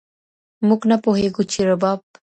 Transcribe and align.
موږ 0.67 0.81
نه 0.91 0.97
پوهیږو 1.03 1.43
چي 1.51 1.59
رباب 1.69 1.99